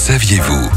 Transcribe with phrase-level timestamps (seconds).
[0.00, 0.70] saviez-vous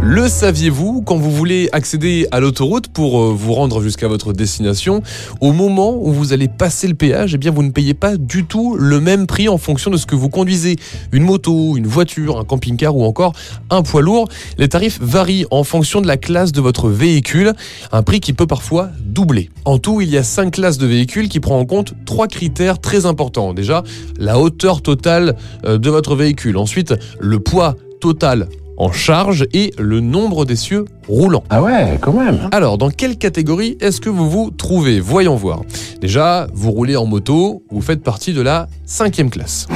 [0.00, 5.02] Le saviez-vous, quand vous voulez accéder à l'autoroute pour euh, vous rendre jusqu'à votre destination,
[5.42, 8.46] au moment où vous allez passer le péage, eh bien vous ne payez pas du
[8.46, 10.76] tout le même prix en fonction de ce que vous conduisez.
[11.12, 13.34] Une moto, une voiture, un camping-car ou encore
[13.68, 14.30] un poids lourd.
[14.56, 17.52] Les tarifs varient en fonction de la classe de votre véhicule,
[17.92, 19.50] un prix qui peut parfois doubler.
[19.66, 22.78] En tout, il y a cinq classes de véhicules qui prend en compte trois critères
[22.78, 23.52] très importants.
[23.52, 23.82] Déjà,
[24.18, 25.36] la hauteur totale
[25.66, 26.56] euh, de votre véhicule.
[26.56, 31.44] Ensuite, le poids total en charge et le nombre d'essieux roulants.
[31.50, 32.48] Ah ouais, quand même.
[32.52, 35.00] Alors, dans quelle catégorie est-ce que vous vous trouvez?
[35.00, 35.62] Voyons voir.
[36.00, 39.66] Déjà, vous roulez en moto, vous faites partie de la cinquième classe.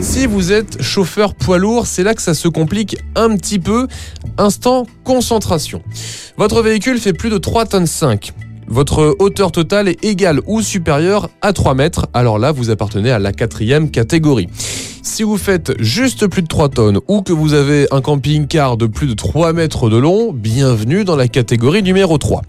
[0.00, 3.88] Si vous êtes chauffeur poids lourd, c'est là que ça se complique un petit peu.
[4.38, 5.82] Instant concentration.
[6.36, 8.32] Votre véhicule fait plus de 3 tonnes 5.
[8.68, 12.06] Votre hauteur totale est égale ou supérieure à 3 mètres.
[12.14, 14.48] Alors là, vous appartenez à la quatrième catégorie.
[15.08, 18.84] Si vous faites juste plus de 3 tonnes ou que vous avez un camping-car de
[18.84, 22.42] plus de 3 mètres de long, bienvenue dans la catégorie numéro 3.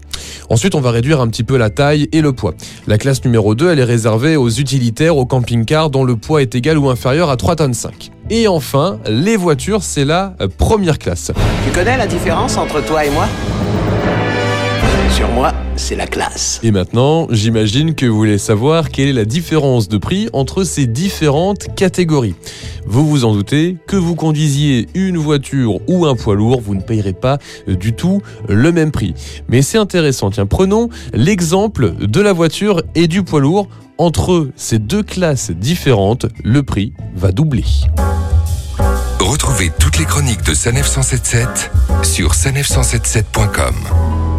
[0.50, 2.52] Ensuite, on va réduire un petit peu la taille et le poids.
[2.86, 6.54] La classe numéro 2, elle est réservée aux utilitaires, aux camping-cars dont le poids est
[6.54, 8.10] égal ou inférieur à 3 tonnes 5.
[8.28, 11.32] Et enfin, les voitures, c'est la euh, première classe.
[11.64, 13.26] Tu connais la différence entre toi et moi?
[15.40, 16.60] Moi, c'est la classe.
[16.62, 20.86] Et maintenant, j'imagine que vous voulez savoir quelle est la différence de prix entre ces
[20.86, 22.34] différentes catégories.
[22.84, 26.82] Vous vous en doutez, que vous conduisiez une voiture ou un poids lourd, vous ne
[26.82, 27.38] payerez pas
[27.68, 29.14] euh, du tout le même prix.
[29.48, 33.66] Mais c'est intéressant, tiens, prenons l'exemple de la voiture et du poids lourd.
[33.96, 37.64] Entre ces deux classes différentes, le prix va doubler.
[39.18, 41.70] Retrouvez toutes les chroniques de Sanef 177
[42.02, 44.29] sur sanef177.com.